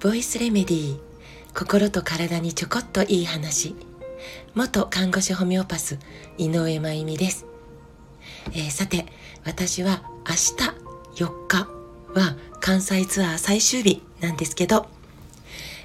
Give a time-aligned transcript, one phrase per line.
[0.00, 0.98] ボイスレメディー
[1.54, 3.74] 心と体にちょこっといい話。
[4.54, 5.98] 元看護師ホメオパス
[6.38, 7.44] 井上真由美です、
[8.52, 9.04] えー、さて
[9.44, 10.34] 私は明
[11.16, 11.68] 日4日
[12.18, 14.86] は関西ツアー最終日なんですけど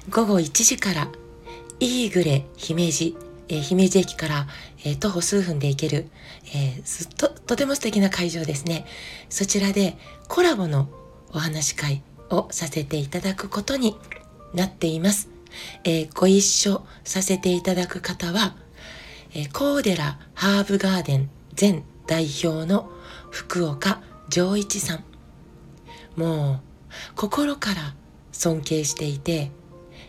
[0.08, 1.08] 午後1時から
[1.80, 3.16] イーグレ姫路
[3.52, 4.46] えー、姫路駅から、
[4.84, 6.06] えー、徒歩数分で行ける、
[6.54, 8.86] えー、と、とても素敵な会場ですね。
[9.28, 10.88] そちらでコラボの
[11.32, 13.94] お話会をさせていただくことに
[14.54, 15.28] なっています。
[15.84, 18.56] えー、ご一緒させていただく方は、
[19.34, 21.30] えー、コーデラハーブガーデン
[21.60, 22.90] 前代表の
[23.30, 25.04] 福岡丈一さん。
[26.16, 26.60] もう
[27.16, 27.94] 心から
[28.32, 29.50] 尊敬していて、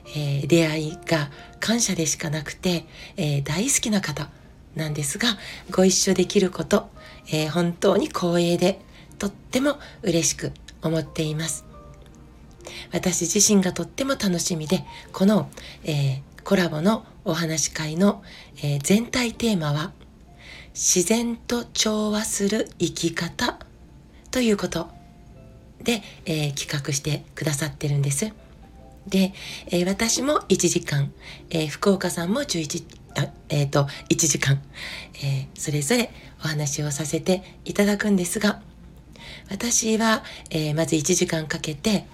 [0.07, 2.85] えー、出会いが感謝でしかなくて、
[3.17, 4.29] えー、大好きな方
[4.75, 5.37] なんですが、
[5.71, 6.89] ご一緒できること、
[7.31, 8.79] えー、本当に光栄で、
[9.19, 11.65] とっても嬉しく思っています。
[12.91, 15.49] 私自身がとっても楽しみで、この、
[15.83, 18.23] えコラボのお話会の、
[18.61, 19.91] え全体テーマは、
[20.73, 23.59] 自然と調和する生き方
[24.31, 24.89] ということ
[25.83, 28.33] で、え企画してくださってるんです。
[29.07, 29.33] で、
[29.67, 31.11] えー、私も1時間、
[31.49, 34.61] えー、福岡さんも11、あえっ、ー、と、1時間、
[35.23, 38.61] えそれぞれお話をさせていただくんですが、
[39.51, 42.05] 私は、えまず1時間かけて、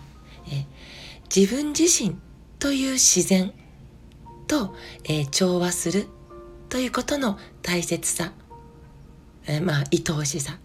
[0.51, 0.65] え
[1.33, 2.17] 自分自身
[2.57, 3.53] という自然
[4.47, 6.07] と、え調和する
[6.67, 8.33] ということの大切さ、
[9.47, 10.59] えまあ、愛おしさ、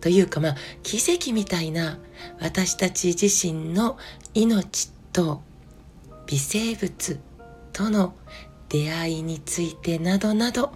[0.00, 1.98] というかまあ奇跡みたいな
[2.40, 3.98] 私たち自身の
[4.34, 5.42] 命とと
[6.26, 7.20] 微生物
[7.72, 8.14] との
[8.68, 10.72] 出会いについてなどなど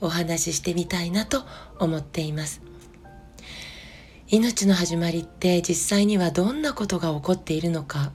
[0.00, 1.42] お話ししてみたいなと
[1.78, 2.70] 思っています。
[4.32, 8.12] 命の始まりって実際にはどんなことが起こっているのか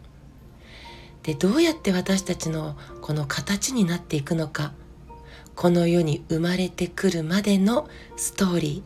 [1.24, 4.72] でどうやって私たちのこの形になっていくのか
[5.56, 8.84] この世に生まれてくるまでのストーリ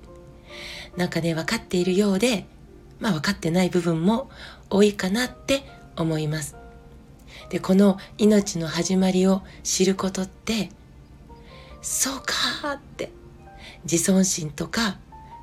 [0.95, 2.47] ーなんかね分かっているようで
[2.99, 4.31] まあ分かってない部分も
[4.71, 5.61] 多いかなって
[5.97, 6.55] 思います
[7.49, 10.69] でこの命の始まりを知ることって
[11.81, 13.11] そうかって
[13.83, 14.99] 自尊心とか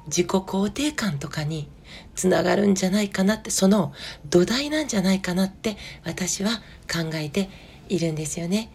[0.07, 1.69] 自己肯定感とかに
[2.15, 3.93] つながるんじゃないかなってその
[4.29, 6.51] 土台なんじゃないかなって私は
[6.91, 7.49] 考えて
[7.89, 8.71] いるんですよね。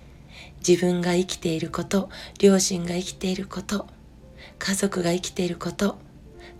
[0.68, 2.09] 自分が生きていること
[2.40, 3.88] 両親が生きていること
[4.59, 5.97] 家族が生きていること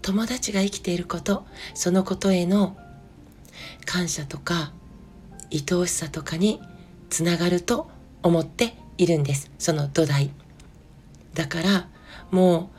[0.01, 2.75] 友達が生きていることそのことへの
[3.85, 4.73] 感謝とか
[5.51, 6.62] 愛おしさとかに
[7.09, 7.89] つながると
[8.23, 9.51] 思っているんです。
[9.59, 10.31] その土台。
[11.34, 11.88] だから
[12.29, 12.78] もう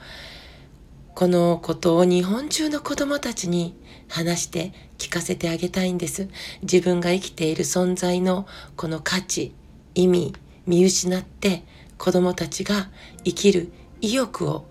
[1.15, 3.77] このことを日本中の子供たちに
[4.09, 6.29] 話して聞かせてあげたいんです。
[6.63, 8.47] 自分が生きている存在の
[8.77, 9.55] この価値
[9.95, 10.33] 意味
[10.67, 11.65] 見失って
[11.99, 12.91] 子供たちが
[13.25, 14.65] 生きる意欲を、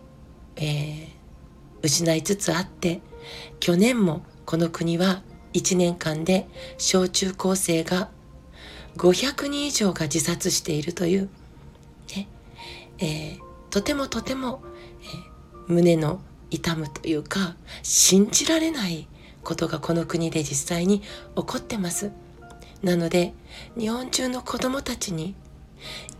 [0.56, 1.10] えー、
[1.82, 3.02] 失いつつあって
[3.60, 5.22] 去年もこの国は
[5.54, 6.48] 1年間で
[6.78, 8.10] 小中高生が
[8.98, 11.30] 500人以上が自殺しているという、
[12.16, 12.28] ね
[13.00, 13.40] えー、
[13.70, 14.62] とてもとても、
[15.68, 19.08] えー、胸の痛むというか信じられない
[19.44, 22.12] ことがこの国で実際に起こってます。
[22.84, 23.34] なので
[23.78, 25.36] 日本中の子供たちに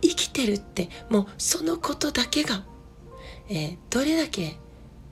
[0.00, 2.64] 生きてるってもうそのことだけが、
[3.48, 4.56] えー、どれだけ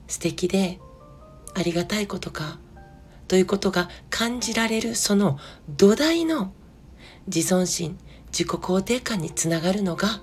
[0.07, 0.79] 素敵で
[1.53, 2.59] ありがたいことか
[3.31, 6.51] ということが感じられるその土台の
[7.27, 10.19] 自尊心自己肯定感につながるのが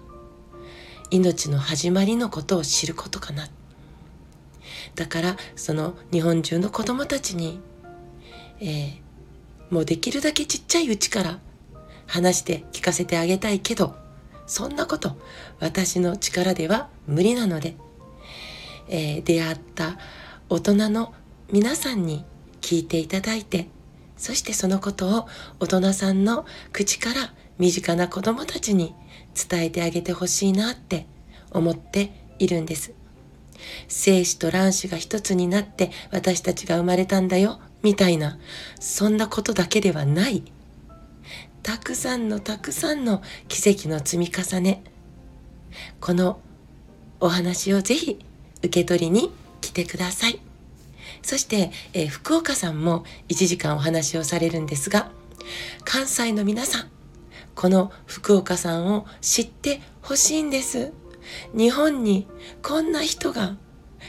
[1.11, 3.49] 命の始まりのことを知ることかな。
[4.95, 7.63] だからその日本中の子供たちに、
[8.61, 9.01] えー、
[9.71, 11.39] もうできるだけちっちゃいうちから
[12.07, 13.97] 話して聞かせてあげたいけど
[14.47, 15.17] そんなこと
[15.61, 17.75] 私の力では無理なので、
[18.87, 19.97] えー、出会った
[20.51, 21.15] 大人の
[21.51, 22.27] 皆さんに
[22.69, 23.67] 聞いていただいて
[24.19, 25.29] そしてそのことを
[25.59, 28.95] 大人さんの口から身近な子供たちに
[29.35, 31.07] 伝えてあげてほしいなって
[31.51, 32.93] 思っているんです。
[33.89, 38.39] 精子と卵子が一つになって私たちが生まれたんだよ、みたいな、
[38.79, 40.43] そんなことだけではない。
[41.63, 44.83] たくさんのたくさんの奇跡の積み重ね。
[46.01, 46.41] この
[47.19, 48.19] お話をぜひ
[48.59, 50.48] 受け取りに来てください。
[51.23, 55.11] そして、えー、福岡さんも1時間お話をされるんですが、
[55.85, 56.91] 関西の皆さん、
[57.55, 60.93] この福岡さんを知ってほしいんです。
[61.55, 62.27] 日本に
[62.63, 63.57] こんな人が、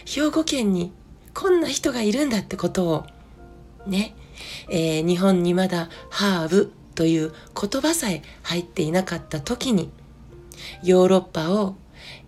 [0.05, 0.91] 兵庫県に
[1.33, 3.05] こんな人がいるんだってことを
[3.87, 4.15] ね、
[4.69, 9.91] えー、日本にまだハーブという言葉さえ入っていなかった時に
[10.83, 11.75] ヨーロッパを、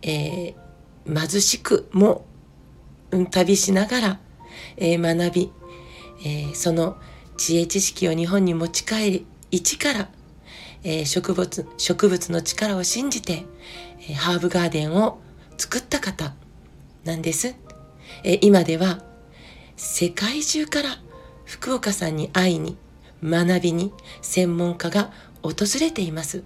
[0.01, 2.25] えー、貧しくも、
[3.12, 4.19] うん、旅しながら、
[4.77, 5.51] え、学び、
[6.25, 6.97] え、その
[7.37, 10.09] 知恵知識を日本に持ち帰り一から、
[10.83, 13.45] え、植物植物の力を信じて、
[14.09, 15.19] え、ハーブガーデンを
[15.57, 16.33] 作った方
[17.03, 17.55] なんです、
[18.23, 19.03] え、今では
[19.75, 20.89] 世界中から
[21.45, 22.77] 福岡さんに会いに
[23.23, 25.11] 学びに専門家が
[25.43, 26.43] 訪れています。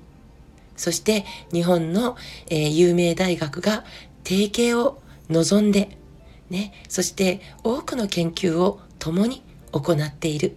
[0.75, 2.17] そして日本の、
[2.49, 3.85] え、有名大学が
[4.23, 5.97] 提携を望んで、
[6.49, 10.55] ね、そして多くの研究を共に行っている。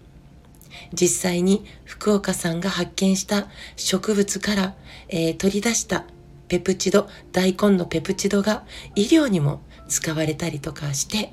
[0.93, 4.75] 実際に福岡さんが発見した植物から、
[5.09, 6.05] えー、取り出した
[6.49, 8.65] ペプチド、大根のペプチドが
[8.95, 11.33] 医療にも使われたりとかして、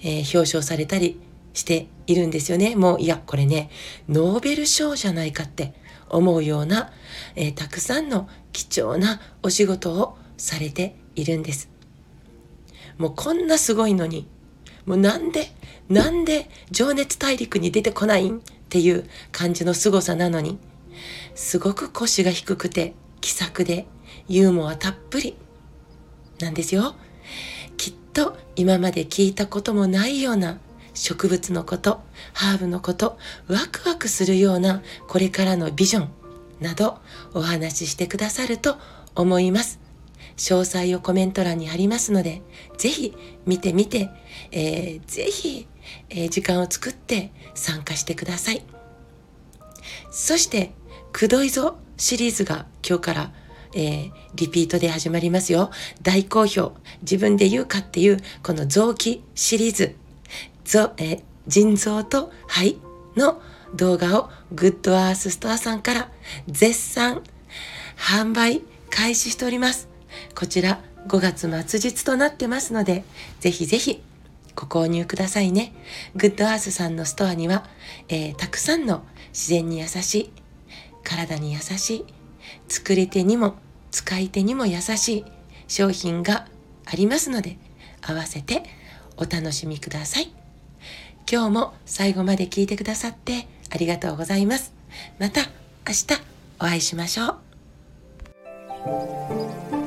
[0.00, 1.20] えー、表彰されたり
[1.54, 2.76] しているんですよね。
[2.76, 3.70] もう、いや、これね、
[4.08, 5.74] ノーベル賞じゃないかって
[6.08, 6.92] 思うような、
[7.36, 11.71] えー、たくさんの貴重なお仕事をされているんです。
[12.98, 14.26] もうこんなすごいのに、
[14.86, 15.52] もうなんで、
[15.88, 20.58] なんで情熱大陸に出てこないんっていう感じの凄さなのに、
[21.34, 23.86] すごく腰が低くて気さくで
[24.28, 25.36] ユーモアたっぷり
[26.40, 26.94] なんですよ。
[27.76, 30.58] きっと今まで聞いたこともないような
[30.94, 32.00] 植物のこと、
[32.34, 33.18] ハーブのこと、
[33.48, 36.10] ワクワクするようなこれからのビジョン
[36.60, 36.98] など
[37.34, 38.76] お話ししてくださると
[39.14, 39.80] 思います。
[40.36, 42.42] 詳細をコメント欄に貼りますので、
[42.78, 43.14] ぜひ
[43.46, 44.10] 見てみて、
[44.50, 45.66] えー、ぜひ、
[46.10, 48.64] えー、時間を作って参加してください。
[50.10, 50.72] そして、
[51.12, 53.32] くどいぞシリーズが今日から
[53.74, 55.70] えー、リピートで始まりますよ。
[56.02, 56.72] 大好評。
[57.00, 59.96] 自分で言うかっていう、この臓器シリーズ。
[60.64, 62.78] ぞえー、腎臓と肺
[63.16, 63.40] の
[63.74, 66.10] 動画をグッドアースストアさんから
[66.46, 67.22] 絶賛
[67.96, 69.91] 販売開始しております。
[70.34, 73.04] こちら5月末日となってますので、
[73.40, 74.02] ぜひぜひ
[74.54, 75.72] ご購入くださいね。
[76.14, 77.64] グッドアースさんのストアには、
[78.08, 80.32] えー、たくさんの自然に優しい、
[81.02, 82.04] 体に優しい、
[82.68, 83.56] 作り手にも
[83.90, 85.24] 使い手にも優しい
[85.68, 86.46] 商品が
[86.84, 87.58] ありますので、
[88.02, 88.62] 合わせて
[89.16, 90.32] お楽しみください。
[91.30, 94.74] 今日も最後まで聞いてくださってありがとうございます。
[95.18, 95.42] また
[95.86, 96.06] 明日
[96.58, 97.36] お会いしましょ
[99.78, 99.81] う。